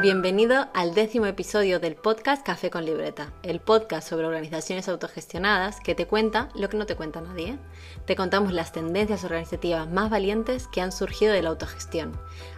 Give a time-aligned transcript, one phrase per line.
[0.00, 5.96] Bienvenido al décimo episodio del podcast Café con Libreta, el podcast sobre organizaciones autogestionadas que
[5.96, 7.58] te cuenta lo que no te cuenta nadie.
[8.06, 12.12] Te contamos las tendencias organizativas más valientes que han surgido de la autogestión.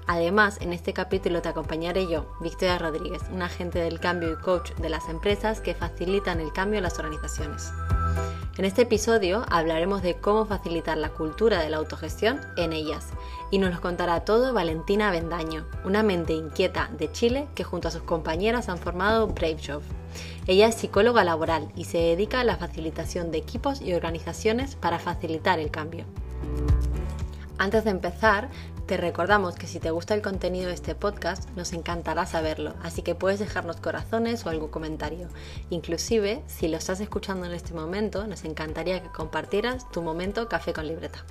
[0.06, 4.72] Además, en este capítulo te acompañaré yo, Victoria Rodríguez, un agente del cambio y coach
[4.72, 7.72] de las empresas que facilitan el cambio en las organizaciones.
[8.60, 13.06] En este episodio hablaremos de cómo facilitar la cultura de la autogestión en ellas
[13.50, 17.90] y nos lo contará todo Valentina Bendaño, una mente inquieta de Chile que junto a
[17.90, 19.82] sus compañeras han formado Brave Job.
[20.46, 24.98] Ella es psicóloga laboral y se dedica a la facilitación de equipos y organizaciones para
[24.98, 26.04] facilitar el cambio.
[27.56, 28.48] Antes de empezar,
[28.90, 33.02] te recordamos que si te gusta el contenido de este podcast, nos encantará saberlo, así
[33.02, 35.28] que puedes dejarnos corazones o algún comentario.
[35.70, 40.72] Inclusive, si lo estás escuchando en este momento, nos encantaría que compartieras tu momento café
[40.72, 41.24] con libreta.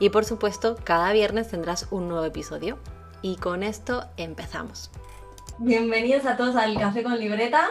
[0.00, 2.80] Y por supuesto, cada viernes tendrás un nuevo episodio.
[3.22, 4.90] Y con esto empezamos.
[5.58, 7.68] Bienvenidos a todos al Café con Libreta.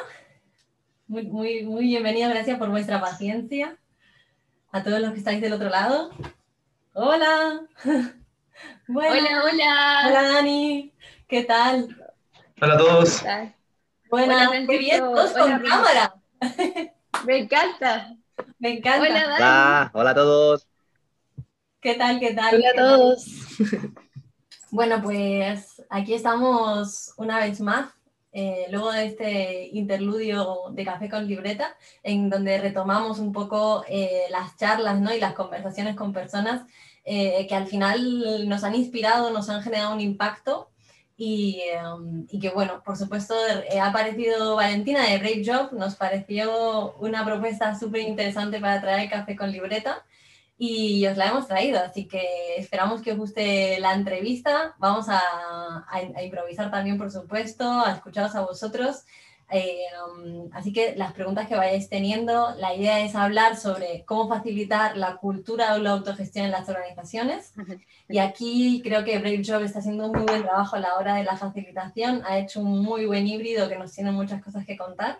[1.07, 3.77] Muy, muy, muy bienvenidos, gracias por vuestra paciencia.
[4.71, 6.11] A todos los que estáis del otro lado.
[6.93, 7.67] Hola.
[8.87, 10.03] Hola, hola.
[10.07, 10.93] Hola, Dani.
[11.27, 11.95] ¿Qué tal?
[12.61, 13.23] Hola a todos.
[14.09, 14.35] Bueno,
[14.67, 16.15] qué bien, todos con cámara.
[17.25, 18.15] Me encanta.
[18.59, 19.09] Me encanta.
[19.09, 19.35] Hola, Dani.
[19.35, 20.67] Hola, hola a todos.
[21.79, 22.19] ¿Qué tal?
[22.19, 22.55] ¿Qué tal?
[22.55, 23.25] Hola a todos.
[24.73, 27.91] Bueno, pues aquí estamos una vez más,
[28.31, 34.27] eh, luego de este interludio de Café con Libreta, en donde retomamos un poco eh,
[34.29, 35.13] las charlas ¿no?
[35.13, 36.61] y las conversaciones con personas
[37.03, 40.69] eh, que al final nos han inspirado, nos han generado un impacto
[41.17, 41.61] y,
[42.29, 43.35] y, que bueno, por supuesto
[43.79, 49.35] ha aparecido Valentina de Brave Job, nos pareció una propuesta súper interesante para traer café
[49.35, 50.03] con libreta
[50.57, 55.21] y os la hemos traído, así que esperamos que os guste la entrevista, vamos a,
[55.89, 59.05] a improvisar también por supuesto, a escucharos a vosotros
[59.51, 64.29] eh, um, así que las preguntas que vayáis teniendo, la idea es hablar sobre cómo
[64.29, 67.53] facilitar la cultura o la autogestión en las organizaciones.
[68.07, 71.15] Y aquí creo que Brave Job está haciendo un muy buen trabajo a la hora
[71.15, 74.77] de la facilitación, ha hecho un muy buen híbrido que nos tiene muchas cosas que
[74.77, 75.19] contar.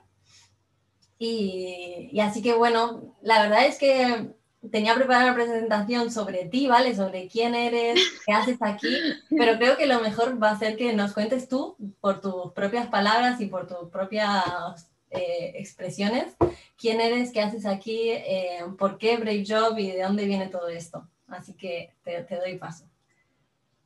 [1.18, 4.34] Y así que bueno, la verdad es que
[4.70, 6.96] tenía preparada una presentación sobre ti, ¿vale?
[6.96, 8.96] Sobre quién eres, qué haces aquí,
[9.30, 12.88] pero creo que lo mejor va a ser que nos cuentes tú, por tus propias
[12.88, 16.36] palabras y por tus propias eh, expresiones,
[16.78, 20.68] quién eres, qué haces aquí, eh, por qué Brave Job y de dónde viene todo
[20.68, 21.08] esto.
[21.28, 22.86] Así que te, doy paso.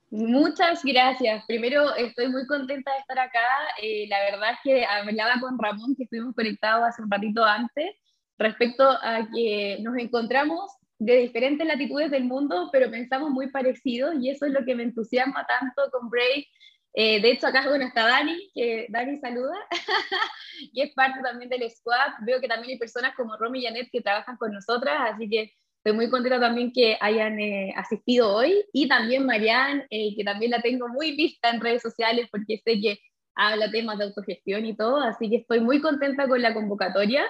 [0.09, 1.45] Muchas gracias.
[1.45, 3.47] Primero, estoy muy contenta de estar acá.
[3.81, 7.95] Eh, la verdad es que hablaba con Ramón, que estuvimos conectados hace un ratito antes,
[8.37, 14.29] respecto a que nos encontramos de diferentes latitudes del mundo, pero pensamos muy parecidos y
[14.29, 16.47] eso es lo que me entusiasma tanto con Break.
[16.93, 19.57] Eh, de hecho, acá bueno, está Dani, que Dani saluda,
[20.71, 22.13] y es parte también del squad.
[22.21, 25.51] Veo que también hay personas como Romy y Janet que trabajan con nosotras, así que
[25.85, 28.63] estoy muy contenta también que hayan eh, asistido hoy.
[28.71, 32.79] Y también Marianne, eh, que también la tengo muy vista en redes sociales porque sé
[32.79, 32.99] que
[33.35, 37.25] habla temas de autogestión y todo, así que estoy muy contenta con la convocatoria.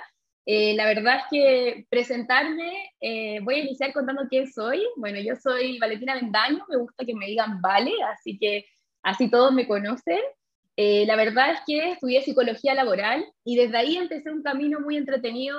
[0.47, 4.83] Eh, la verdad es que presentarme, eh, voy a iniciar contando quién soy.
[4.95, 8.65] Bueno, yo soy Valentina Vendaño, me gusta que me digan Vale, así que
[9.01, 10.19] así todos me conocen.
[10.77, 14.97] Eh, la verdad es que estudié psicología laboral y desde ahí empecé un camino muy
[14.97, 15.57] entretenido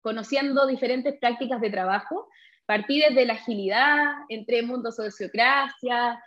[0.00, 2.28] conociendo diferentes prácticas de trabajo.
[2.66, 6.20] Partí desde la agilidad, entré en mundo sociocracia,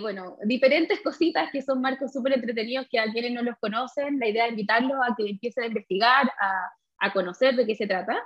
[0.00, 4.26] bueno, diferentes cositas que son marcos súper entretenidos que a quienes no los conocen, la
[4.26, 8.22] idea es invitarlos a que empiecen a investigar, a a conocer de qué se trata.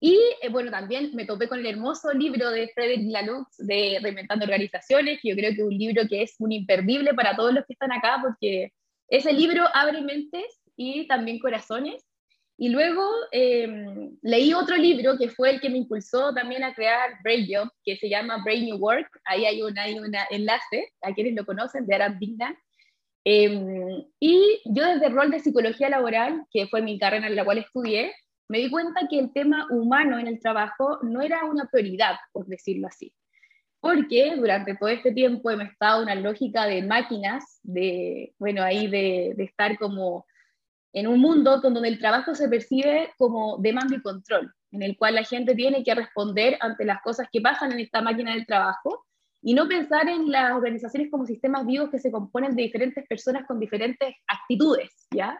[0.00, 4.44] Y eh, bueno, también me topé con el hermoso libro de Frederick Laloux de Reinventando
[4.44, 7.64] Organizaciones, que yo creo que es un libro que es un imperdible para todos los
[7.64, 8.72] que están acá, porque
[9.08, 12.04] ese libro abre mentes y también corazones.
[12.56, 13.02] Y luego
[13.32, 17.68] em, leí otro libro que fue el que me impulsó también a crear Brain Job,
[17.84, 19.08] que se llama Brain New Work.
[19.24, 22.56] Ahí hay un hay una enlace, a quienes lo conocen, de Aram Dignan.
[23.24, 27.44] Em, y yo desde el rol de psicología laboral, que fue mi carrera en la
[27.44, 28.12] cual estudié,
[28.48, 32.46] me di cuenta que el tema humano en el trabajo no era una prioridad, por
[32.46, 33.14] decirlo así.
[33.80, 39.32] Porque durante todo este tiempo hemos estado una lógica de máquinas, de, bueno, ahí de,
[39.36, 40.26] de estar como
[40.92, 45.14] en un mundo donde el trabajo se percibe como demanda y control, en el cual
[45.14, 49.04] la gente tiene que responder ante las cosas que pasan en esta máquina del trabajo
[49.44, 53.46] y no pensar en las organizaciones como sistemas vivos que se componen de diferentes personas
[53.46, 55.38] con diferentes actitudes, ¿ya?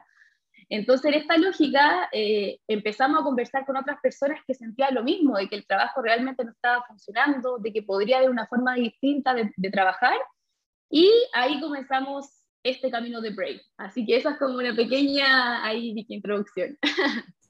[0.69, 5.39] Entonces, en esta lógica, eh, empezamos a conversar con otras personas que sentían lo mismo,
[5.39, 9.33] de que el trabajo realmente no estaba funcionando, de que podría haber una forma distinta
[9.35, 10.17] de, de trabajar,
[10.91, 12.27] y ahí comenzamos
[12.62, 13.62] este camino de Brave.
[13.79, 16.79] Así que esa es como una pequeña ahí, introducción.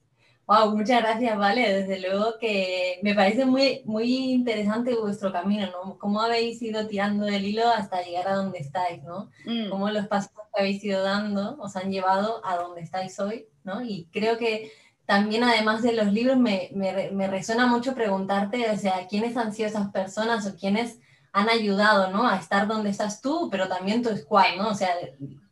[0.47, 1.73] Wow, muchas gracias, Vale.
[1.73, 5.97] Desde luego que me parece muy, muy interesante vuestro camino, ¿no?
[5.97, 9.31] Cómo habéis ido tirando del hilo hasta llegar a donde estáis, ¿no?
[9.45, 9.69] Mm.
[9.69, 13.81] Cómo los pasos que habéis ido dando os han llevado a donde estáis hoy, ¿no?
[13.81, 14.71] Y creo que
[15.07, 19.53] también, además de los libros, me, me, me resuena mucho preguntarte, o sea, ¿quiénes han
[19.53, 20.99] sido esas personas o quiénes
[21.31, 22.27] han ayudado, ¿no?
[22.27, 24.69] A estar donde estás tú, pero también tu squad, ¿no?
[24.69, 24.89] O sea,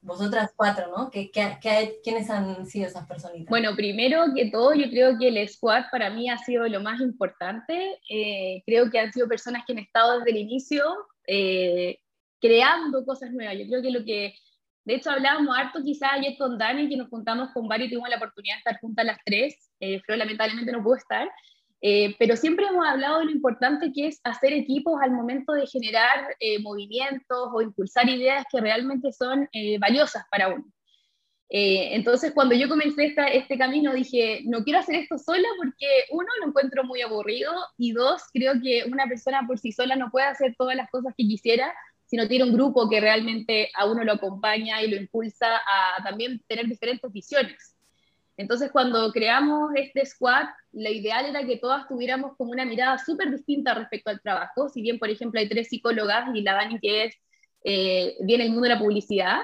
[0.04, 1.10] vosotras cuatro, ¿no?
[1.10, 3.50] ¿Qué, qué, quiénes han sido esas personitas?
[3.50, 7.00] Bueno, primero que todo, yo creo que el squad para mí ha sido lo más
[7.02, 8.00] importante.
[8.10, 10.84] Eh, creo que han sido personas que han estado desde el inicio
[11.26, 12.00] eh,
[12.42, 13.58] creando cosas nuevas.
[13.58, 14.36] Yo creo que lo que,
[14.84, 18.10] de hecho, hablábamos harto quizás ayer con Dani, que nos juntamos con varios y tuvimos
[18.10, 19.72] la oportunidad de estar juntas las tres.
[19.80, 21.30] Eh, Flo lamentablemente no pudo estar.
[21.86, 25.68] Eh, pero siempre hemos hablado de lo importante que es hacer equipos al momento de
[25.68, 30.66] generar eh, movimientos o impulsar ideas que realmente son eh, valiosas para uno.
[31.50, 36.28] entonces, cuando yo comencé esta, este camino, dije, no quiero hacer esto sola porque, uno,
[36.42, 40.28] lo encuentro muy aburrido y dos, creo que una persona por sí sola no puede
[40.28, 41.74] hacer todas las cosas que quisiera
[42.06, 46.04] si no tiene un grupo que realmente a uno lo acompaña y lo impulsa a
[46.04, 47.73] también tener diferentes visiones.
[48.36, 53.30] Entonces, cuando creamos este squad, lo ideal era que todas tuviéramos como una mirada súper
[53.32, 54.70] distinta respecto al trabajo.
[54.70, 57.16] Si bien, por ejemplo, hay tres psicólogas y la Dani que es,
[57.64, 59.42] eh, viene el mundo de la publicidad,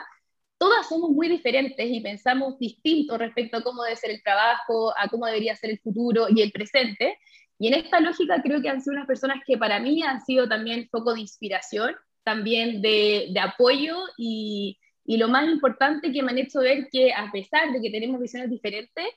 [0.58, 5.08] todas somos muy diferentes y pensamos distinto respecto a cómo debe ser el trabajo, a
[5.08, 7.18] cómo debería ser el futuro y el presente.
[7.60, 10.48] Y en esta lógica creo que han sido unas personas que para mí han sido
[10.50, 14.78] también foco de inspiración, también de, de apoyo y,
[15.10, 18.22] y lo más importante que me han hecho ver que a pesar de que tenemos
[18.22, 19.08] visiones diferentes,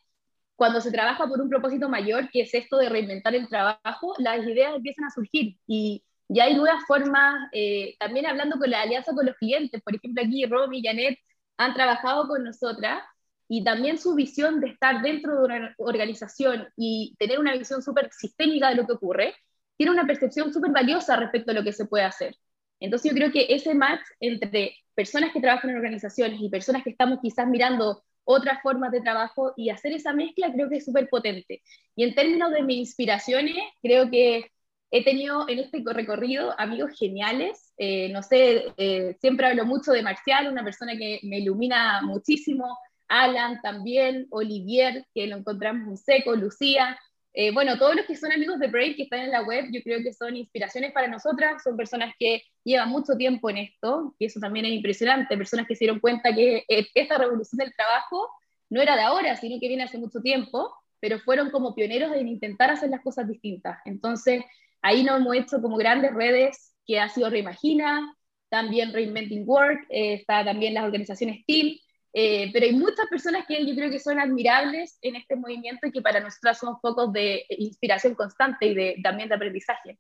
[0.57, 4.43] cuando se trabaja por un propósito mayor, que es esto de reinventar el trabajo, las
[4.47, 9.13] ideas empiezan a surgir y ya hay nuevas formas, eh, también hablando con la alianza
[9.13, 11.19] con los clientes, por ejemplo aquí Romy y Janet
[11.59, 13.03] han trabajado con nosotras
[13.47, 18.09] y también su visión de estar dentro de una organización y tener una visión súper
[18.13, 19.35] sistémica de lo que ocurre,
[19.77, 22.35] tiene una percepción súper valiosa respecto a lo que se puede hacer.
[22.85, 26.91] Entonces yo creo que ese match entre personas que trabajan en organizaciones y personas que
[26.91, 31.09] estamos quizás mirando otras formas de trabajo y hacer esa mezcla creo que es súper
[31.09, 31.63] potente.
[31.97, 34.51] Y en términos de mis inspiraciones, creo que
[34.91, 37.73] he tenido en este recorrido amigos geniales.
[37.79, 42.79] Eh, no sé, eh, siempre hablo mucho de Marcial, una persona que me ilumina muchísimo.
[43.09, 46.99] Alan también, Olivier, que lo encontramos en seco, Lucía.
[47.35, 49.83] Eh, bueno, todos los que son amigos de Brave que están en la web, yo
[49.83, 54.27] creo que son inspiraciones para nosotras, son personas que llevan mucho tiempo en esto, y
[54.27, 58.29] eso también es impresionante, personas que se dieron cuenta que eh, esta revolución del trabajo
[58.69, 62.29] no era de ahora, sino que viene hace mucho tiempo, pero fueron como pioneros en
[62.29, 63.79] intentar hacer las cosas distintas.
[63.87, 64.45] Entonces,
[64.83, 68.15] ahí nos hemos hecho como grandes redes que ha sido Reimagina,
[68.51, 71.81] también Reinventing Work, eh, está también las organizaciones TIL,
[72.13, 75.93] eh, pero hay muchas personas que yo creo que son admirables en este movimiento y
[75.93, 79.99] que para nosotras son focos de inspiración constante y de, también de aprendizaje.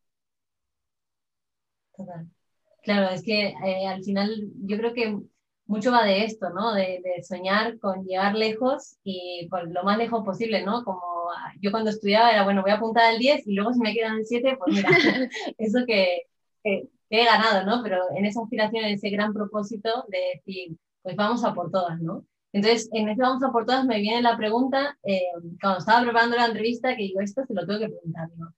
[1.96, 2.26] Total.
[2.82, 5.18] Claro, es que eh, al final yo creo que
[5.66, 6.74] mucho va de esto, ¿no?
[6.74, 10.84] De, soñar con llegar lejos y por lo más lejos posible, ¿no?
[10.84, 11.00] Como
[11.60, 14.18] yo cuando estudiaba era, bueno, voy a apuntar al 10 y luego si me quedan
[14.18, 14.90] el 7, pues mira,
[15.58, 16.22] eso que,
[16.62, 17.82] que, he ganado, ¿no?
[17.82, 22.00] Pero en esa aspiración, en ese gran propósito de decir, pues vamos a por todas,
[22.00, 22.26] ¿no?
[22.52, 25.22] Entonces, en ese vamos a por todas me viene la pregunta, eh,
[25.60, 28.54] cuando estaba preparando la entrevista, que digo, esto se lo tengo que preguntar, ¿no?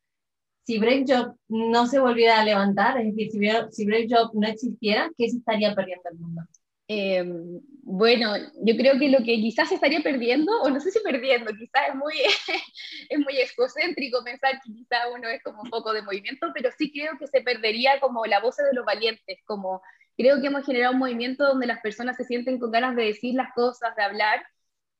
[0.66, 3.38] Si Brave Job no se volviera a levantar, es decir, si,
[3.70, 6.42] si Brave Job no existiera, ¿qué se estaría perdiendo el mundo?
[6.86, 11.00] Em, bueno, yo creo que lo que quizás se estaría perdiendo, o no sé si
[11.00, 12.14] perdiendo, quizás es muy,
[13.08, 16.92] es muy egocéntrico pensar que quizás uno es como un poco de movimiento, pero sí
[16.92, 19.82] creo que se perdería como la voz de los valientes, como
[20.16, 23.34] creo que hemos generado un movimiento donde las personas se sienten con ganas de decir
[23.34, 24.42] las cosas, de hablar,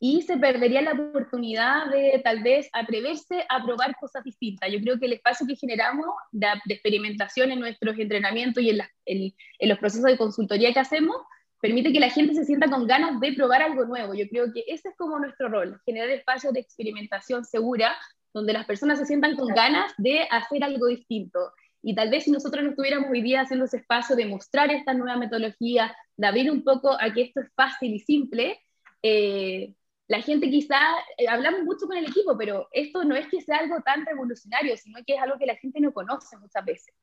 [0.00, 4.70] y se perdería la oportunidad de tal vez atreverse a probar cosas distintas.
[4.70, 9.68] Yo creo que el espacio que generamos de, experimentación en nuestros entrenamientos y en, en,
[9.68, 11.16] los procesos de consultoría que hacemos
[11.60, 14.12] permite que la gente se sienta con ganas de probar algo nuevo.
[14.14, 17.96] Yo creo que ese es como nuestro rol, generar espacios de experimentación segura
[18.34, 21.38] donde las personas se sientan con ganas de hacer algo distinto.
[21.86, 25.18] Y tal vez si nosotros no estuviéramos hoy día ese espacio de mostrar esta nueva
[25.18, 28.58] metodología, de abrir un poco a que esto es fácil y simple,
[29.02, 29.74] eh,
[30.08, 30.78] la gente quizá,
[31.18, 34.74] eh, hablamos mucho con el equipo, pero esto no es que sea algo tan revolucionario,
[34.78, 36.94] sino que es algo que la gente no conoce muchas veces.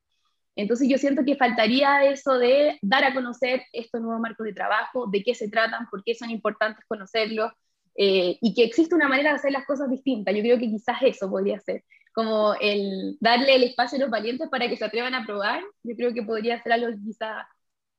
[0.56, 5.06] Entonces yo siento que faltaría eso de dar a conocer estos nuevos marcos de trabajo,
[5.06, 7.52] de qué se tratan, por qué son importantes conocerlos,
[7.94, 10.34] eh, y que existe una manera de hacer las cosas distintas.
[10.34, 14.48] Yo creo que quizás eso podría ser como el darle el espacio a los valientes
[14.48, 17.46] para que se atrevan a probar, yo creo que podría ser algo quizá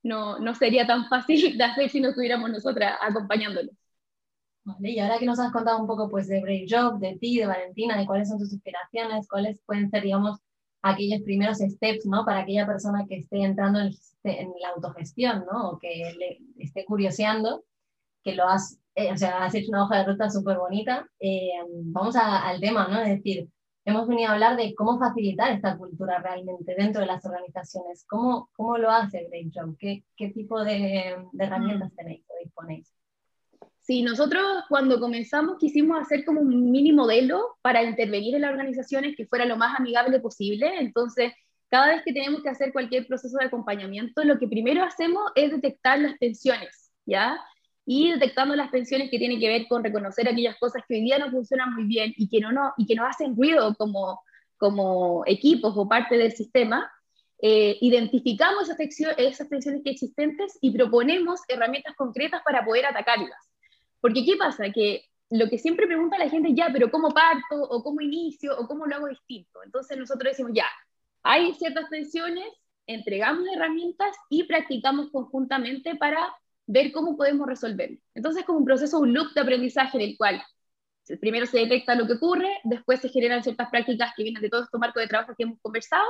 [0.04, 3.76] no, no sería tan fácil de hacer si no estuviéramos nosotras acompañándolos.
[4.66, 7.38] Vale, y ahora que nos has contado un poco pues, de Brave Job, de ti,
[7.38, 10.40] de Valentina, de cuáles son tus inspiraciones, cuáles pueden ser, digamos,
[10.82, 12.26] aquellos primeros steps, ¿no?
[12.26, 13.92] Para aquella persona que esté entrando en,
[14.62, 15.72] la autogestión, ¿no?
[15.72, 17.66] O que le esté curioseando,
[18.24, 21.10] que lo has, eh, o sea, has hecho una hoja de ruta súper bonita.
[21.20, 21.52] Eh,
[21.86, 23.02] vamos al tema, ¿no?
[23.02, 23.50] Es decir,
[23.86, 28.06] hemos venido a hablar de cómo facilitar esta cultura realmente dentro de las organizaciones.
[28.08, 29.76] ¿Cómo, cómo lo hace Brave Job?
[29.78, 31.96] ¿Qué, ¿Qué, tipo de, de herramientas mm.
[31.96, 32.94] tenéis o disponéis?
[33.82, 39.16] Sí, nosotros cuando comenzamos quisimos hacer como un mini modelo para intervenir en las organizaciones
[39.18, 40.80] que fuera lo más amigable posible.
[40.80, 41.34] Entonces,
[41.70, 45.52] cada vez que tenemos que hacer cualquier proceso de acompañamiento, lo que primero hacemos es
[45.52, 47.38] detectar las tensiones, ¿ya?
[47.86, 51.20] Y detectando las tensiones que tienen que ver con reconocer aquellas cosas que hoy día
[51.20, 54.22] no funcionan muy bien y que no, no, y que nos hacen ruido como,
[54.58, 56.90] como equipos o parte del sistema,
[57.42, 58.80] eh, identificamos esas,
[59.18, 63.50] esas tensiones que existentes y proponemos herramientas concretas para poder atacarlas.
[64.00, 64.72] Porque ¿qué pasa?
[64.72, 67.62] Que lo que siempre pregunta la gente, ya, pero ¿cómo parto?
[67.62, 68.58] ¿O cómo inicio?
[68.58, 69.64] ¿O cómo lo hago distinto?
[69.64, 70.68] Entonces nosotros decimos, ya,
[71.24, 72.46] hay ciertas tensiones,
[72.86, 76.34] entregamos herramientas y practicamos conjuntamente para
[76.66, 77.98] ver cómo podemos resolverlo.
[78.16, 80.42] Entonces es como un proceso, un loop de aprendizaje en el cual
[81.20, 84.64] primero se detecta lo que ocurre, después se generan ciertas prácticas que vienen de todo
[84.64, 86.06] este marco de trabajo que hemos conversado,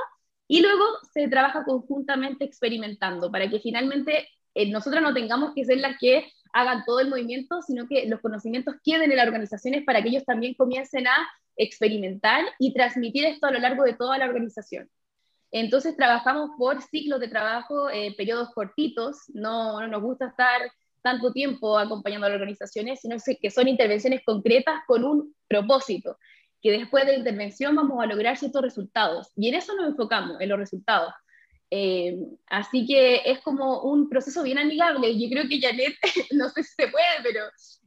[0.48, 0.84] y luego
[1.14, 6.32] se trabaja conjuntamente experimentando para que finalmente eh, nosotros no tengamos que ser las que
[6.54, 10.26] hagan todo el movimiento, sino que los conocimientos queden en las organizaciones para que ellos
[10.26, 11.16] también comiencen a
[11.56, 14.90] experimentar y transmitir esto a lo largo de toda la organización.
[15.56, 20.62] Entonces trabajamos por ciclos de trabajo, eh, periodos cortitos, no, no, nos gusta estar
[21.04, 26.18] tanto tiempo acompañando a las organizaciones, sino que son intervenciones concretas con un propósito,
[26.60, 29.32] que después de la intervención vamos a lograr ciertos resultados.
[29.36, 31.14] Y en eso nos enfocamos, en los resultados.
[31.70, 32.18] Eh,
[32.48, 35.20] así que es como un proceso bien amigable.
[35.20, 35.94] Yo creo que Janet,
[36.32, 37.42] no sé si se puede, pero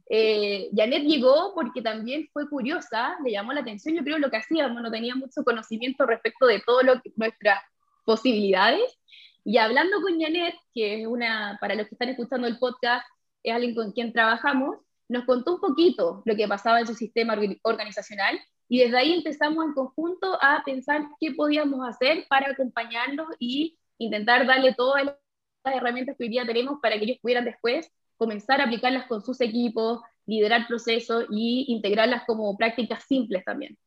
[0.09, 4.37] eh, Janet llegó porque también fue curiosa, le llamó la atención, yo creo, lo que
[4.37, 7.59] hacíamos, no tenía mucho conocimiento respecto de todo lo que, nuestras
[8.05, 8.97] posibilidades.
[9.43, 13.05] Y hablando con Janet, que es una, para los que están escuchando el podcast,
[13.43, 14.77] es alguien con quien trabajamos,
[15.09, 19.65] nos contó un poquito lo que pasaba en su sistema organizacional y desde ahí empezamos
[19.65, 25.15] en conjunto a pensar qué podíamos hacer para acompañarlos y intentar darle todas las
[25.63, 29.39] herramientas que hoy día tenemos para que ellos pudieran después comenzar a aplicarlas con sus
[29.41, 33.77] equipos, liderar procesos y integrarlas como prácticas simples también.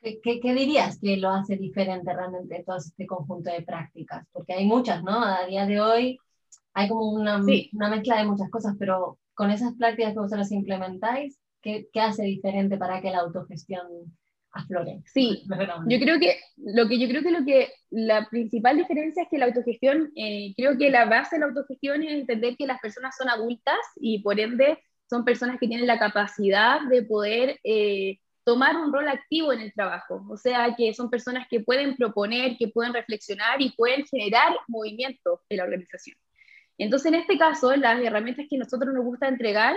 [0.00, 4.26] ¿Qué, qué, dirías que lo hace diferente realmente todo este conjunto de prácticas?
[4.32, 5.22] Porque hay muchas, ¿no?
[5.22, 6.18] A día de hoy
[6.74, 11.38] hay como una, una mezcla de muchas cosas, pero con esas prácticas que vosotros implementáis,
[11.62, 13.86] ¿Qué, hace diferente para que la autogestión
[14.56, 15.02] aflore?
[15.06, 15.44] Sí,
[15.88, 19.38] yo creo que lo que yo creo que lo que la principal diferencia es que
[19.38, 23.14] la autogestión, eh, creo que la base de la autogestión es entender que las personas
[23.16, 28.76] son adultas y por ende son personas que tienen la capacidad de poder eh, tomar
[28.76, 32.68] un rol activo en el trabajo, o sea, que son personas que pueden proponer, que
[32.68, 36.16] pueden reflexionar y pueden generar movimiento en la organización.
[36.78, 39.74] Entonces, en este caso, las herramientas que nosotros nos gusta entregar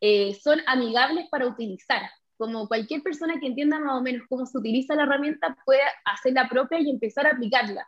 [0.00, 2.02] eh, son amigables para utilizar.
[2.38, 6.48] Como cualquier persona que entienda más o menos cómo se utiliza la herramienta puede hacerla
[6.48, 7.86] propia y empezar a aplicarla.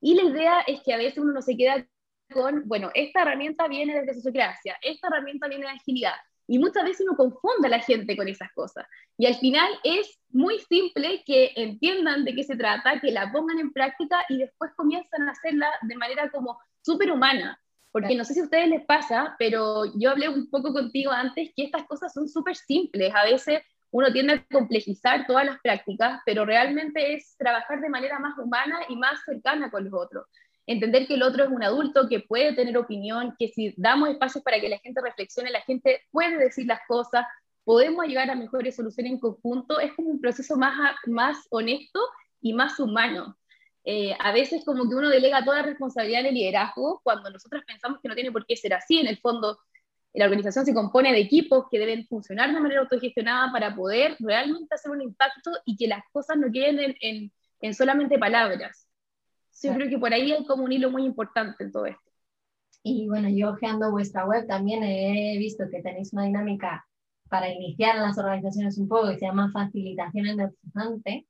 [0.00, 1.86] Y la idea es que a veces uno no se queda
[2.32, 6.14] con, bueno, esta herramienta viene desde sociocracia, esta herramienta viene de agilidad.
[6.48, 8.84] Y muchas veces uno confunde a la gente con esas cosas.
[9.16, 13.60] Y al final es muy simple que entiendan de qué se trata, que la pongan
[13.60, 17.58] en práctica y después comienzan a hacerla de manera como súper humana.
[17.92, 21.50] Porque no sé si a ustedes les pasa, pero yo hablé un poco contigo antes
[21.54, 23.12] que estas cosas son súper simples.
[23.14, 28.18] A veces uno tiende a complejizar todas las prácticas, pero realmente es trabajar de manera
[28.18, 30.26] más humana y más cercana con los otros.
[30.66, 34.42] Entender que el otro es un adulto que puede tener opinión, que si damos espacios
[34.42, 37.26] para que la gente reflexione, la gente puede decir las cosas,
[37.64, 40.74] podemos llegar a mejores soluciones en conjunto, es como un proceso más,
[41.06, 42.00] más honesto
[42.40, 43.36] y más humano.
[43.84, 47.62] Eh, a veces como que uno delega toda la responsabilidad en el liderazgo cuando nosotros
[47.66, 49.00] pensamos que no tiene por qué ser así.
[49.00, 49.58] En el fondo,
[50.14, 54.74] la organización se compone de equipos que deben funcionar de manera autogestionada para poder realmente
[54.74, 58.86] hacer un impacto y que las cosas no queden en, en, solamente palabras.
[59.62, 62.10] Yo creo que por ahí hay como un hilo muy importante en todo esto.
[62.82, 66.84] Y bueno, yo ojeando vuestra web también he visto que tenéis una dinámica
[67.28, 71.26] para iniciar en las organizaciones un poco que se llama facilitación energizante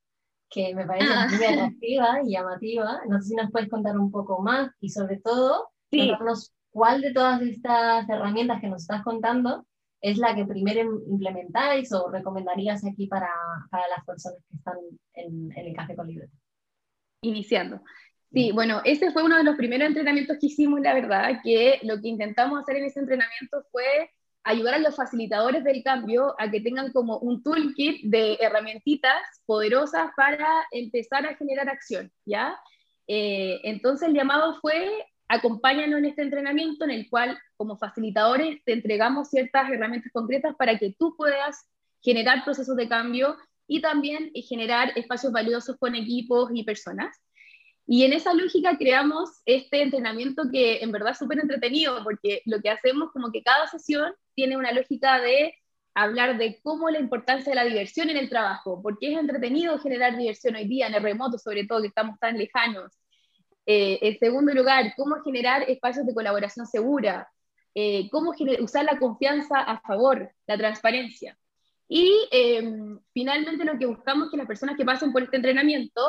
[0.52, 1.28] que me parece ah.
[1.28, 3.00] muy atractiva y llamativa.
[3.08, 7.12] No sé si nos puedes contar un poco más y sobre todo contarnos cuál de
[7.12, 9.64] todas estas herramientas que nos estás contando
[10.00, 13.31] es la que primero implementáis o recomendarías aquí para,
[13.71, 14.76] para las personas que están
[15.14, 16.33] en, el Café con Libreta.
[17.21, 17.81] Iniciando.
[18.33, 22.00] Sí, bueno, ese fue uno de los primeros entrenamientos que hicimos, la verdad, que lo
[22.00, 24.11] que intentamos hacer en ese entrenamiento fue
[24.43, 30.11] ayudar a los facilitadores del cambio a que tengan como un toolkit de herramientitas poderosas
[30.17, 32.59] para empezar a generar acción, ¿ya?
[33.07, 38.74] Eh, entonces el llamado fue, acompáñanos en este entrenamiento en el cual como facilitadores te
[38.74, 41.66] entregamos ciertas herramientas concretas para que tú puedas
[42.02, 47.16] generar procesos de cambio y también generar espacios valiosos con equipos y personas.
[47.86, 52.60] Y en esa lógica creamos este entrenamiento que en verdad es súper entretenido, porque lo
[52.60, 55.54] que hacemos como que cada sesión tiene una lógica de
[55.94, 60.14] hablar de cómo la importancia de la diversión en el trabajo, porque es entretenido generar
[60.14, 62.92] diversión hoy día en el remoto, sobre todo que estamos tan lejanos.
[63.66, 67.28] Eh, en segundo lugar, cómo generar espacios de colaboración segura,
[67.75, 71.38] eh, cómo usar la confianza a favor, la transparencia.
[71.88, 76.00] Y em, finalmente lo que buscamos es que las personas que pasen por este entrenamiento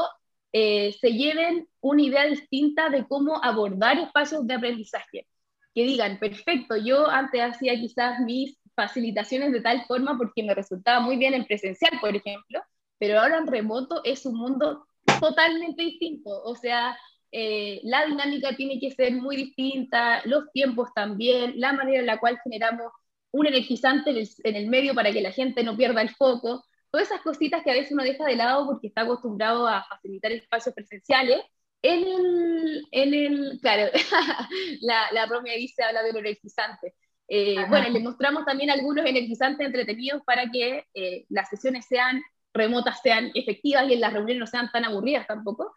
[0.53, 5.27] eh, se lleven una idea distinta de cómo abordar espacios de aprendizaje.
[5.73, 10.99] Que digan, perfecto, yo antes hacía quizás mis facilitaciones de tal forma porque me resultaba
[10.99, 12.61] muy bien en presencial, por ejemplo,
[12.99, 14.85] pero ahora en remoto es un mundo
[15.19, 16.29] totalmente distinto.
[16.43, 16.97] O sea,
[17.35, 22.19] eh, la dinámica tiene que ser muy distinta, los tiempos también, la manera en la
[22.19, 22.91] cual generamos
[23.31, 27.21] un energizante en el, medio para que la gente no pierda el foco, todas esas
[27.21, 31.41] cositas que a veces uno deja de lado porque está acostumbrado a facilitar espacios presenciales,
[31.81, 33.91] en el, en el claro,
[34.81, 36.93] la, la Romea dice, habla de lo energizante.
[37.27, 42.21] Eh, bueno, le mostramos también algunos energizantes entretenidos para que eh, las sesiones sean
[42.53, 45.75] remotas, sean efectivas y en las reuniones no sean tan aburridas tampoco.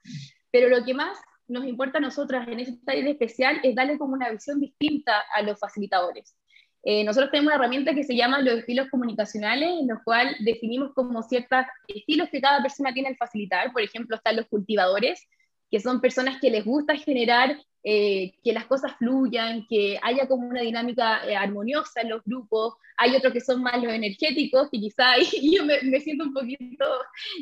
[0.50, 4.14] Pero lo que más nos importa a nosotras en este taller especial es darle como
[4.14, 6.36] una visión distinta a los facilitadores.
[6.82, 10.92] Eh, nosotros tenemos una herramienta que se llama los estilos comunicacionales, en los cual definimos
[10.94, 13.72] como ciertos estilos que cada persona tiene al facilitar.
[13.72, 15.26] Por ejemplo, están los cultivadores,
[15.68, 20.48] que son personas que les gusta generar eh, que las cosas fluyan, que haya como
[20.48, 22.74] una dinámica eh, armoniosa en los grupos.
[22.96, 26.84] Hay otros que son más los energéticos, que quizá yo me, me, siento un poquito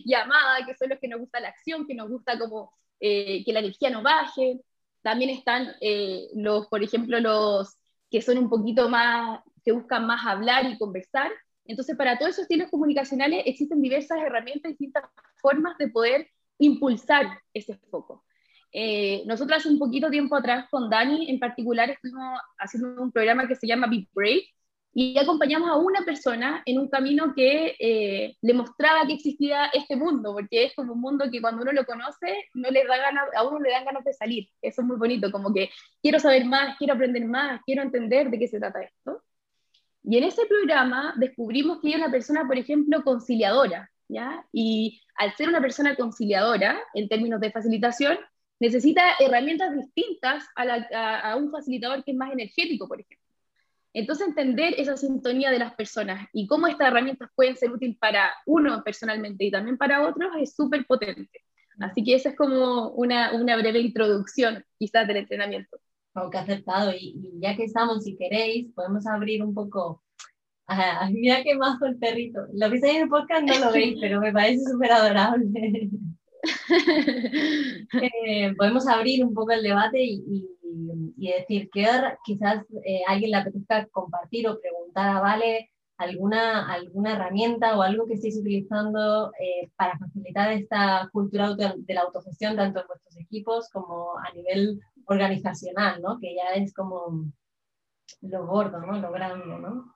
[0.06, 3.60] llamada, que son los que nos gusta la acción, que nos gusta como que la
[3.60, 4.60] energía no baje.
[5.02, 5.72] También están
[6.34, 7.76] los, por ejemplo, los
[8.10, 11.30] que son un poquito más, que buscan más hablar y conversar.
[11.64, 15.04] Entonces, para todos esos estilos comunicacionales existen diversas herramientas, distintas
[15.40, 16.28] formas de poder
[16.58, 18.24] impulsar ese foco.
[18.72, 23.46] Eh, nosotros hace un poquito tiempo atrás con Dani en particular estuvimos haciendo un programa
[23.46, 24.48] que se llama Be Brave,
[24.96, 29.96] y acompañamos a una persona en un camino que eh, le mostraba que existía este
[29.96, 33.24] mundo, porque es como un mundo que cuando uno lo conoce, no le da ganas,
[33.36, 34.48] a uno le dan ganas de salir.
[34.62, 35.68] Eso es muy bonito, como que
[36.00, 39.20] quiero saber más, quiero aprender más, quiero entender de qué se trata esto.
[40.04, 44.46] Y en ese programa descubrimos que ella es una persona, por ejemplo, conciliadora, ¿ya?
[44.52, 48.16] Y al ser una persona conciliadora, en términos de facilitación,
[48.60, 53.23] necesita herramientas distintas a, a un facilitador que es más energético, por ejemplo.
[53.94, 58.32] Entonces, entender esa sintonía de las personas y cómo estas herramientas pueden ser útiles para
[58.44, 61.40] uno personalmente y también para otros es súper potente.
[61.78, 65.78] Así que esa es como una, una breve introducción quizás del entrenamiento.
[66.12, 66.92] Como que aceptado.
[66.92, 70.02] Y, ya que estamos, si queréis, podemos abrir un poco...
[70.66, 72.40] Ah, mira qué majo el perrito.
[72.52, 75.90] Lo que en el podcast no lo veis, pero me parece súper adorable.
[78.02, 80.53] Eh, podemos abrir un poco el debate y y,
[81.32, 81.86] decir que
[82.24, 88.06] quizás eh, alguien le apetezca compartir o preguntar a Vale alguna, alguna herramienta o algo
[88.06, 93.68] que estéis utilizando eh, para facilitar esta cultura de la autogestión tanto en vuestros equipos
[93.70, 96.18] como a nivel organizacional, ¿no?
[96.18, 97.26] que ya es como
[98.22, 98.98] lo gordo, ¿no?
[98.98, 99.46] lo grande.
[99.46, 99.94] ¿no?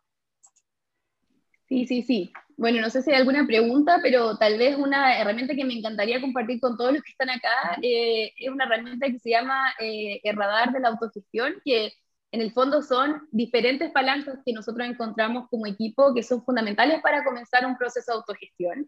[1.69, 2.33] Sí, sí, sí.
[2.59, 6.21] Bueno, no sé si hay alguna pregunta, pero tal vez una herramienta que me encantaría
[6.21, 10.21] compartir con todos los que están acá eh, es una herramienta que se llama eh,
[10.25, 11.93] el radar de la autogestión, que
[12.33, 17.23] en el fondo son diferentes palancas que nosotros encontramos como equipo que son fundamentales para
[17.23, 18.87] comenzar un proceso de autogestión.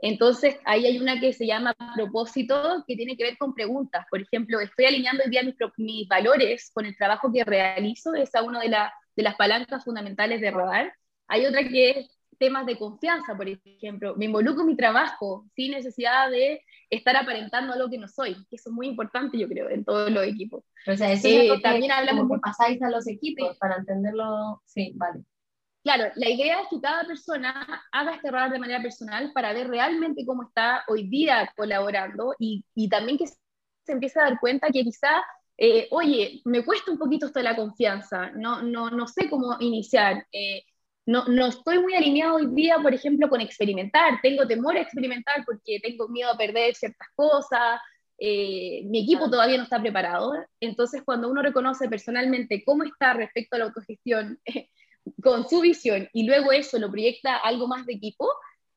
[0.00, 4.04] Entonces, ahí hay una que se llama propósito, que tiene que ver con preguntas.
[4.10, 8.40] Por ejemplo, estoy alineando hoy día mis, mis valores con el trabajo que realizo, esa
[8.40, 8.70] es una de,
[9.22, 10.92] las palancas fundamentales de radar.
[11.28, 14.14] Hay otra que es temas de confianza, por ejemplo.
[14.16, 18.32] Me involucro en mi trabajo sin necesidad de estar aparentando algo que no soy.
[18.50, 20.64] Eso es muy importante, yo creo, en todos los equipos.
[20.86, 24.62] O sea, eso eh, también hablamos que pasáis a los equipos para entenderlo.
[24.64, 25.24] Sí, vale.
[25.82, 29.68] Claro, la idea es que cada persona haga este radar de manera personal para ver
[29.68, 34.68] realmente cómo está hoy día colaborando y, y también que se empiece a dar cuenta
[34.70, 35.22] que quizá,
[35.58, 39.56] eh, oye, me cuesta un poquito esto de la confianza, no, no, no sé cómo
[39.60, 40.26] iniciar.
[40.32, 40.64] Eh,
[41.06, 44.20] no, no estoy muy alineado hoy día, por ejemplo, con experimentar.
[44.22, 47.80] Tengo temor a experimentar porque tengo miedo a perder ciertas cosas.
[48.18, 50.32] eh, mi equipo todavía no está preparado.
[50.60, 54.38] Entonces, cuando uno reconoce personalmente cómo está respecto a la autogestión
[55.22, 58.28] con su visión y luego eso lo proyecta algo más de equipo,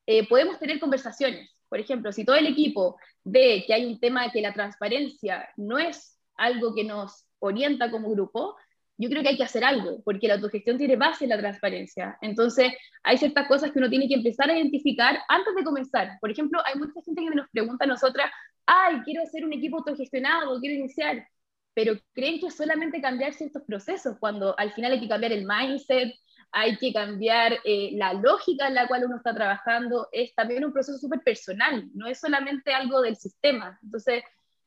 [0.06, 1.50] eh, podemos tener conversaciones.
[1.68, 5.78] Por ejemplo, si todo el equipo ve que hay un tema que la transparencia no
[5.78, 8.56] es algo que nos orienta como grupo,
[8.98, 12.18] yo creo que hay que hacer algo, porque la autogestión tiene base en la transparencia.
[12.20, 12.72] Entonces,
[13.04, 16.18] hay ciertas cosas que uno tiene que empezar a identificar antes de comenzar.
[16.20, 18.30] Por ejemplo, hay mucha gente que nos pregunta a nosotras,
[18.66, 21.26] ay, quiero hacer un equipo autogestionado, quiero iniciar,
[21.74, 25.46] pero creen que es solamente cambiar ciertos procesos, cuando al final hay que cambiar el
[25.46, 26.12] mindset,
[26.50, 30.72] hay que cambiar eh, la lógica en la cual uno está trabajando, es también un
[30.72, 33.78] proceso súper personal, no es solamente algo del sistema.
[33.82, 34.24] Entonces,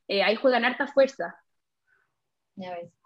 [0.07, 1.35] eh, ahí juegan harta fuerza.
[2.55, 3.00] Ya ves.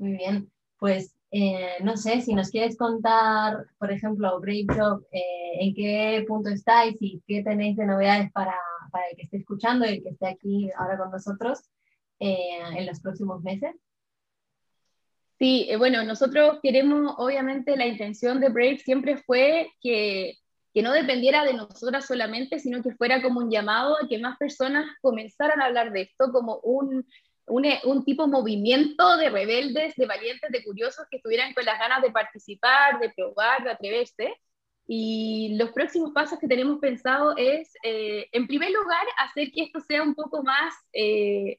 [0.00, 5.60] Muy bien, pues eh, no sé si nos quieres contar, por ejemplo, Brave Job, eh,
[5.60, 8.56] en qué punto estáis y qué tenéis de novedades para,
[8.90, 11.60] para, el que esté escuchando y el que esté aquí ahora con nosotros
[12.18, 13.74] eh, en los próximos meses.
[15.38, 20.38] Sí, bueno, nosotros queremos, obviamente, la intención de Brave siempre fue que,
[20.72, 24.38] que no dependiera de nosotras solamente, sino que fuera como un llamado a que más
[24.38, 27.04] personas comenzaran a hablar de esto como un
[27.50, 32.02] un, tipo de movimiento de rebeldes, de valientes, de curiosos que estuvieran con las ganas
[32.02, 34.34] de participar, de probar, de atreverse.
[34.86, 39.80] Y los próximos pasos que tenemos pensado es, eh, en primer lugar, hacer que esto
[39.80, 41.58] sea un poco más eh,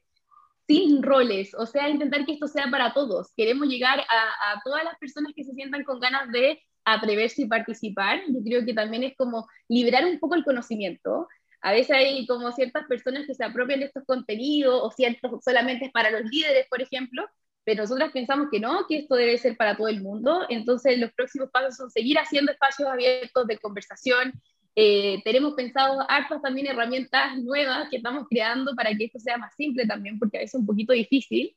[0.66, 3.32] sin roles, o sea, intentar que esto sea para todos.
[3.36, 7.48] Queremos llegar a, a todas las personas que se sientan con ganas de atreverse y
[7.48, 8.20] participar.
[8.28, 11.28] Yo creo que también es como liberar un poco el conocimiento
[11.62, 15.90] a veces hay como ciertas personas que se apropian de estos contenidos o ciertos solamente
[15.94, 17.24] para los líderes, por ejemplo,
[17.64, 20.44] pero nosotros pensamos que no, que esto debe ser para todo el mundo.
[20.48, 24.32] Entonces, los próximos pasos son seguir haciendo espacios abiertos de conversación.
[24.74, 29.54] Eh, tenemos pensado hartas también herramientas nuevas que estamos creando para que esto sea más
[29.54, 31.54] simple también, porque a veces es un poquito difícil.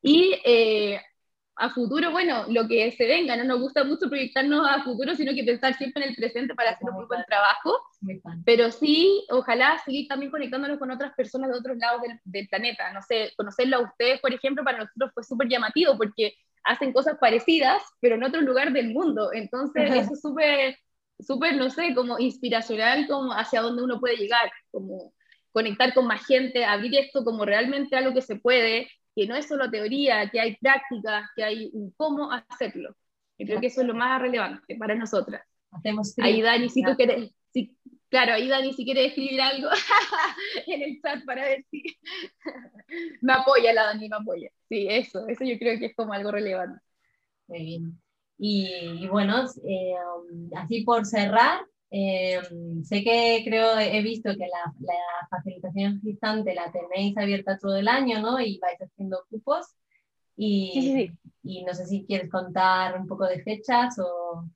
[0.00, 1.00] Y eh,
[1.62, 5.32] a futuro, bueno, lo que se venga, no nos gusta mucho proyectarnos a futuro, sino
[5.32, 7.78] que pensar siempre en el presente para hacer un muy buen trabajo,
[8.44, 13.00] pero sí, ojalá seguir también conectándonos con otras personas de otros lados del, planeta, no
[13.02, 17.80] sé, conocerlo a ustedes, por ejemplo, para nosotros fue súper llamativo, porque hacen cosas parecidas,
[18.00, 20.76] pero en otro lugar del mundo, entonces eso es súper,
[21.20, 25.14] súper, no sé, como inspiracional, como hacia dónde uno puede llegar, como
[25.52, 29.46] conectar con más gente, abrir esto como realmente algo que se puede, que no es
[29.46, 32.96] solo teoría, que hay prácticas, que hay un cómo hacerlo.
[33.38, 35.42] Yo creo que eso es lo más relevante para nosotras.
[35.70, 37.76] Hacemos ahí Dani, si tú quieres, si,
[38.08, 39.68] claro, ahí Dani, si quieres escribir algo
[40.66, 41.82] en el chat para ver si
[43.20, 44.50] me apoya la Dani, me apoya.
[44.68, 46.80] Sí, eso, eso yo creo que es como algo relevante.
[47.48, 48.02] Muy bien.
[48.38, 49.94] Y, bueno, eh,
[50.56, 52.40] así por cerrar, eh,
[52.84, 57.86] sé que creo, he visto que la, la, facilitación gestante la tenéis abierta todo el
[57.86, 58.40] año, ¿no?
[58.40, 59.66] Y vais haciendo cupos.
[60.34, 61.10] Y,
[61.42, 64.48] y no sé si quieres contar un poco de fechas o...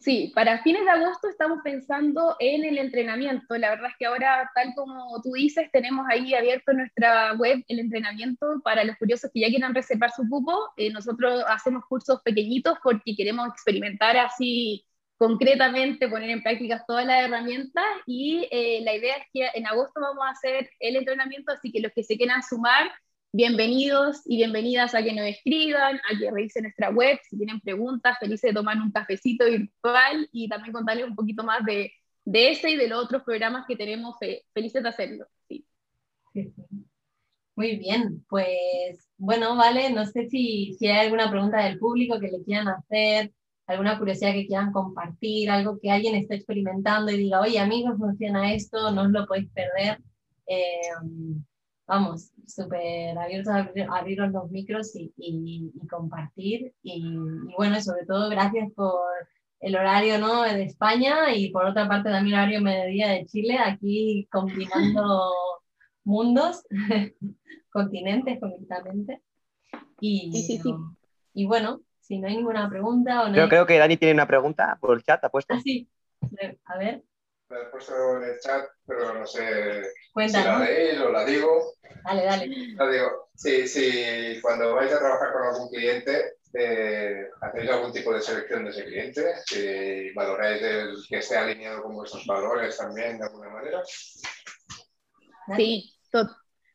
[0.00, 3.58] Sí, para fines de agosto estamos pensando en el entrenamiento.
[3.58, 7.80] La verdad es que ahora, tal como tú dices, tenemos ahí abierto nuestra web el
[7.80, 10.70] entrenamiento para los curiosos que ya quieran reservar su cupo.
[10.78, 14.86] Eh, nosotros hacemos cursos pequeñitos porque queremos experimentar así
[15.20, 20.00] concretamente poner en práctica todas las herramientas y eh, la idea es que en agosto
[20.00, 22.90] vamos a hacer el entrenamiento, así que los que se quieran sumar,
[23.30, 28.16] bienvenidos y bienvenidas a que nos escriban, a que revisen nuestra web, si tienen preguntas,
[28.18, 31.92] felices de tomar un cafecito virtual y también contarles un poquito más de,
[32.24, 34.16] de ese y de los otros programas que tenemos,
[34.54, 35.26] felices de hacerlo.
[35.46, 35.66] Sí.
[37.56, 42.28] Muy bien, pues bueno, vale, no sé si, si hay alguna pregunta del público que
[42.28, 43.32] le quieran hacer
[43.70, 47.84] alguna curiosidad que quieran compartir, algo que alguien esté experimentando y diga, oye, a mí
[47.84, 50.00] no funciona esto, no os lo podéis perder.
[50.46, 50.80] Eh,
[51.86, 56.72] vamos, súper abiertos a abrir, los micros y, y, compartir.
[56.82, 57.16] Y,
[57.56, 59.00] bueno, sobre todo gracias por
[59.60, 60.42] el horario ¿no?
[60.42, 65.30] de España y por otra parte también el horario mediodía de Chile, aquí combinando
[66.04, 66.62] mundos,
[67.72, 69.22] continentes concretamente.
[70.00, 70.74] Y, sí, sí, sí.
[71.34, 73.22] y bueno, si no hay ninguna pregunta.
[73.22, 75.54] O no creo, que Dani tiene una pregunta por el chat, ¿ha puesto?
[75.54, 75.88] Ah, sí.
[76.64, 77.04] A ver.
[77.48, 80.66] La he puesto en el chat, pero no sé Cuéntanos.
[80.66, 81.74] si la de o la digo.
[82.04, 82.48] Dale, dale.
[82.74, 83.28] La digo.
[83.36, 88.64] Sí, sí, cuando vais a trabajar con algún cliente, eh, ¿hacéis algún tipo de selección
[88.64, 89.22] de ese cliente?
[89.46, 93.82] Si valoráis el que esté alineado con vuestros valores también, de alguna manera.
[95.56, 95.94] Sí,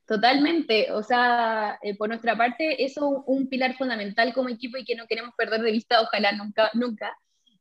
[0.07, 4.85] Totalmente, o sea, eh, por nuestra parte, eso es un pilar fundamental como equipo y
[4.85, 7.17] que no queremos perder de vista, ojalá nunca, nunca,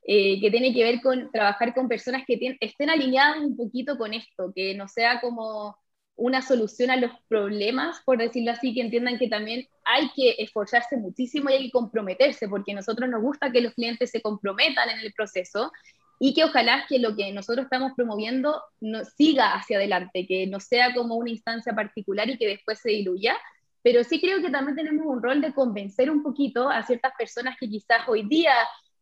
[0.07, 4.13] eh, que tiene que ver con trabajar con personas que estén alineadas un poquito con
[4.13, 5.75] esto, que no sea como
[6.17, 10.99] una solución a los problemas, por decirlo así, que entiendan que también hay que esforzarse
[10.99, 14.91] muchísimo y hay que comprometerse, porque a nosotros nos gusta que los clientes se comprometan
[14.91, 15.73] en el proceso
[16.19, 20.61] y que ojalá que lo que nosotros estamos promoviendo no, siga hacia adelante, que no
[20.61, 23.37] sea como una instancia particular y que después se diluya,
[23.83, 27.57] pero sí creo que también tenemos un rol de convencer un poquito a ciertas personas
[27.61, 28.55] que quizás hoy día,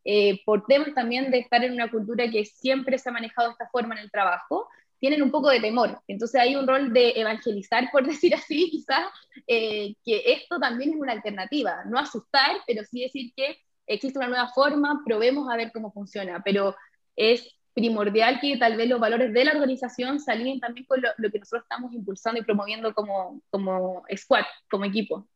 [0.05, 3.53] eh, por temas también de estar en una cultura que siempre se ha manejado de
[3.53, 4.68] esta forma en el trabajo,
[5.03, 6.01] tienen un poco de temor.
[6.07, 9.07] Entonces hay un rol de evangelizar, por decir así, quizás,
[9.46, 11.85] eh, que esto también es una alternativa.
[11.87, 16.40] No asustar, pero sí decir que existe una nueva forma, probemos a ver cómo funciona.
[16.44, 16.77] Pero
[17.16, 21.38] es primordial que tal vez los valores de la organización salgan también con lo, que
[21.38, 25.27] nosotros estamos impulsando y promoviendo como, como squad, como equipo.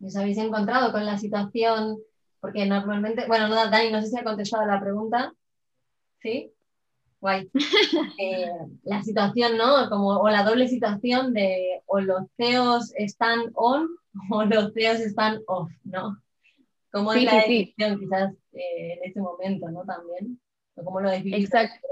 [0.00, 1.98] ¿Os habéis encontrado con la situación?
[2.40, 5.32] Porque normalmente, bueno, no, Dani, no sé si ha contestado la pregunta.
[6.20, 6.54] ¿Sí?
[7.24, 7.50] guay.
[8.20, 8.50] Eh,
[8.84, 9.88] la situación, ¿no?
[9.88, 13.88] Como, o la doble situación de o los CEOs están on
[14.30, 16.18] o los CEOs están off, ¿no?
[16.94, 19.84] ¿Cómo es la decisión quizás eh, en este momento, ¿no?
[19.84, 20.40] También.
[20.76, 21.88] O cómo lo Exacto.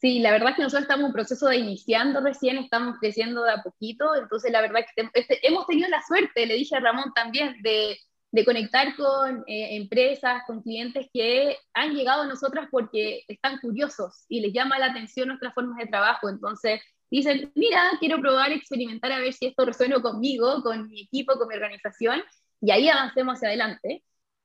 [0.00, 3.42] Sí, la verdad es que nosotros estamos en un proceso de iniciando recién, estamos creciendo
[3.42, 6.76] de a poquito, entonces la verdad es que este, hemos tenido la suerte, le dije
[6.76, 7.96] a Ramón también, de,
[8.30, 14.26] de conectar con eh, empresas, con clientes que han llegado a nosotras porque están curiosos
[14.28, 16.28] y les llama la atención nuestras formas de trabajo.
[16.28, 21.34] Entonces dicen, mira, quiero probar, experimentar a ver si esto resuena conmigo, con mi equipo,
[21.34, 22.22] con mi organización,
[22.62, 24.02] y ahí avancemos hacia adelante.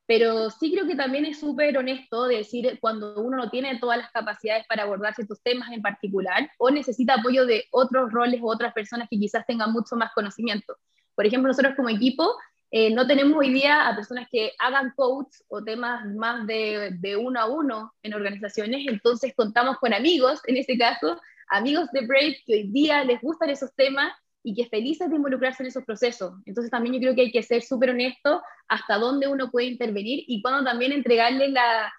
[0.08, 4.10] Pero sí creo que también es súper honesto decir cuando uno no tiene todas las
[4.12, 8.74] capacidades para abordar ciertos temas en particular o necesita apoyo de otros roles o otras
[8.74, 10.78] personas que quizás tengan mucho más conocimiento.
[11.14, 12.36] Por ejemplo, nosotros como equipo
[12.72, 17.18] eh, no tenemos hoy día a personas que hagan coach o temas más de, de,
[17.18, 22.38] uno a uno en organizaciones, entonces contamos con amigos, en este caso, amigos de Brave
[22.46, 24.14] que hoy día les gustan esos temas
[24.48, 26.34] y que felices de involucrarse en esos procesos.
[26.46, 30.24] Entonces también yo creo que hay que ser súper honesto hasta dónde uno puede intervenir
[30.26, 31.94] y cuando también entregarle la,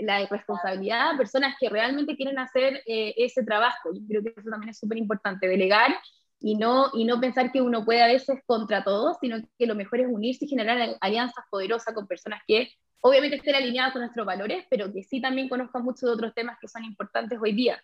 [0.00, 3.90] la responsabilidad a personas que realmente quieren hacer eh, ese trabajo.
[3.94, 5.94] Yo creo que eso también es súper importante, delegar
[6.40, 9.76] y no, y no pensar que uno puede a veces contra todos, sino que lo
[9.76, 14.26] mejor es unirse y generar alianzas poderosas con personas que obviamente estén alineadas con nuestros
[14.26, 17.80] valores, pero que sí también conozcan mucho de otros temas que son importantes hoy día.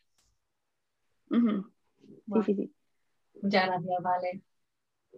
[2.44, 2.74] sí, sí,
[3.44, 4.42] Muchas gracias, Vale.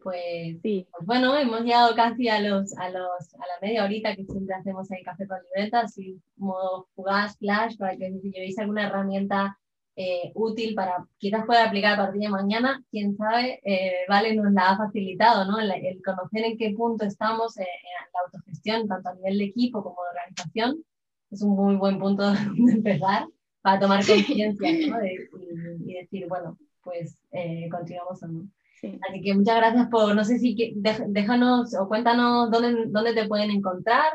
[0.03, 0.87] Pues, sí.
[0.91, 4.57] Pues bueno, hemos llegado casi a, los, a, los, a la media horita que siempre
[4.57, 9.57] hacemos en Café con Libreta, así modo fugaz, flash, para que si llevéis alguna herramienta
[9.95, 14.53] eh, útil para, quizás pueda aplicar a partir de mañana, quién sabe, eh, Vale nos
[14.53, 15.61] la ha facilitado, ¿no?
[15.61, 19.85] El, conocer en qué punto estamos eh, en la autogestión, tanto a nivel de equipo
[19.85, 20.85] como de organización,
[21.31, 23.29] es un muy buen punto de empezar
[23.62, 24.99] para tomar conciencia, ¿no?
[25.05, 27.18] y, decir, bueno, pues
[27.70, 28.49] continuamos o no.
[29.09, 30.75] Así que muchas gracias por, no sé si,
[31.09, 34.12] déjanos o cuéntanos dónde, dónde te pueden encontrar.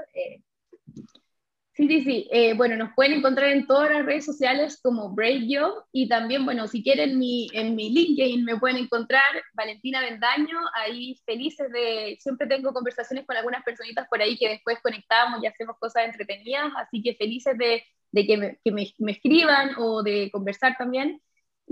[1.74, 2.28] Sí, sí, sí.
[2.32, 6.46] Eh, bueno, nos pueden encontrar en todas las redes sociales como Brave Job y también,
[6.46, 12.18] bueno, si quieren mi, en mi LinkedIn me pueden encontrar Valentina Bendaño, ahí felices de,
[12.20, 16.72] siempre tengo conversaciones con algunas personitas por ahí que después conectamos y hacemos cosas entretenidas,
[16.76, 21.22] así que felices de, de que, me, que me, me, escriban o de conversar también.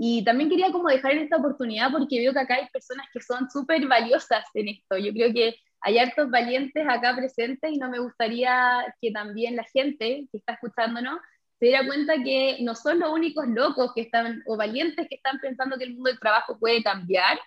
[0.02, 3.20] Y también quería como dejar en esta oportunidad porque veo que acá hay personas que
[3.20, 4.96] son súper valiosas en esto.
[4.96, 9.64] Yo creo que hay hartos valientes acá presentes y no me gustaría que también la
[9.64, 11.20] gente que está escuchándonos
[11.58, 15.38] se diera cuenta que no son los únicos locos que están o valientes que están
[15.38, 17.38] pensando que el mundo del trabajo puede cambiar,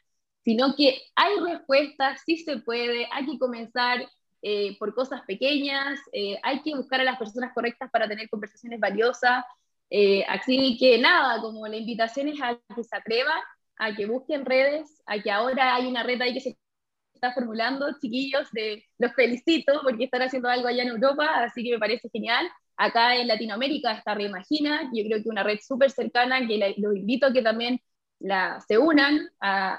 [0.43, 4.07] sino que hay respuestas, sí se puede, hay que comenzar
[4.43, 8.79] eh, por cosas pequeñas, eh, hay que buscar a las personas correctas para tener conversaciones
[8.79, 9.43] valiosas.
[9.89, 13.39] Eh, así que nada, como la invitación es a que se atrevan,
[13.77, 16.57] a que busquen redes, a que ahora hay una red ahí que se
[17.13, 21.71] está formulando, chiquillos, de, los felicito porque están haciendo algo allá en Europa, así que
[21.71, 22.47] me parece genial.
[22.75, 27.27] Acá en Latinoamérica está Reimagina, yo creo que una red súper cercana, que los invito
[27.27, 27.79] a que también
[28.19, 29.29] la, se unan.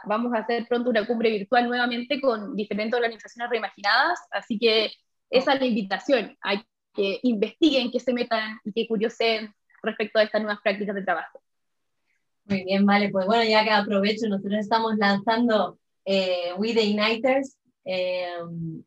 [0.04, 4.92] vamos a hacer pronto una cumbre virtual nuevamente con diferentes organizaciones reimaginadas, así que
[5.30, 6.62] esa es la invitación, a
[6.94, 9.52] que investiguen, que se metan y que curiosen
[9.84, 11.40] respecto a estas nuevas prácticas de trabajo.
[12.46, 17.56] Muy bien, vale, pues bueno, ya que aprovecho, nosotros estamos lanzando eh, We the Igniters,
[17.84, 18.26] eh,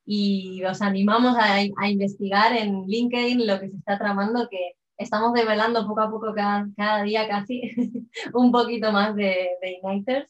[0.06, 5.88] y os animamos a, investigar en LinkedIn lo que se está tramando, que estamos develando
[5.88, 7.62] poco a poco cada, cada día casi
[8.34, 10.28] un poquito más de, de Igniters.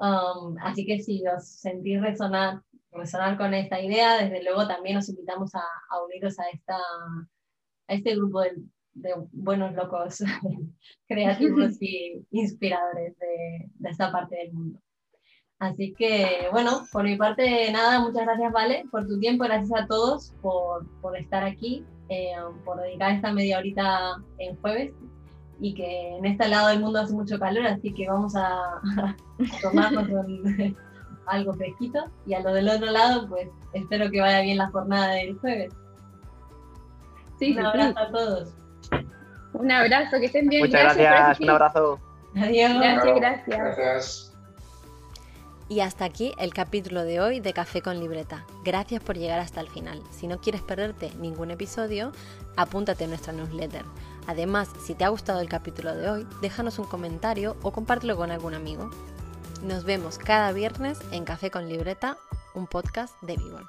[0.00, 5.08] Um, así que si os sentís resonar, resonar con esta idea, desde luego también os
[5.08, 8.52] invitamos a, a uniros a, esta, a este grupo de,
[9.00, 10.22] de buenos locos
[11.08, 14.80] creativos y inspiradores de, de esta parte del mundo.
[15.58, 19.86] Así que, bueno, por mi parte, nada, muchas gracias, Vale, por tu tiempo, gracias a
[19.88, 22.32] todos por, por estar aquí, eh,
[22.64, 24.92] por dedicar esta media horita en jueves
[25.60, 28.80] y que en este lado del mundo hace mucho calor, así que vamos a,
[29.60, 30.06] tomarnos
[31.26, 35.14] algo fresquito y a lo del otro lado, pues espero que vaya bien la jornada
[35.14, 35.74] del jueves.
[37.40, 38.04] Sí, Un abrazo sí.
[38.04, 38.54] a todos.
[39.52, 40.62] Un abrazo, que estén bien.
[40.62, 42.00] Muchas gracias, un abrazo.
[42.36, 42.74] Adiós.
[42.74, 43.58] Gracias, gracias.
[43.58, 44.28] Gracias.
[45.70, 48.46] Y hasta aquí el capítulo de hoy de Café con Libreta.
[48.64, 50.02] Gracias por llegar hasta el final.
[50.10, 52.12] Si no quieres perderte ningún episodio,
[52.56, 53.84] apúntate a nuestra newsletter.
[54.26, 58.30] Además, si te ha gustado el capítulo de hoy, déjanos un comentario o compártelo con
[58.30, 58.90] algún amigo.
[59.62, 62.16] Nos vemos cada viernes en Café con Libreta,
[62.54, 63.60] un podcast de Vivo.